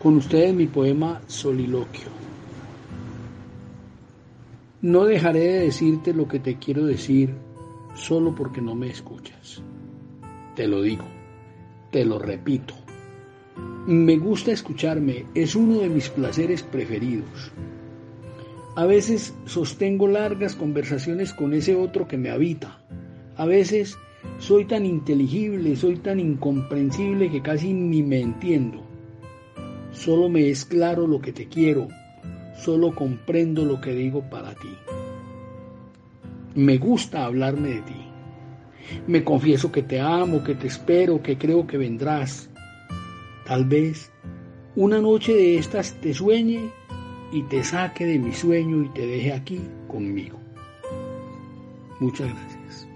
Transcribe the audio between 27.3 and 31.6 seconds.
que casi ni me entiendo. Solo me es claro lo que te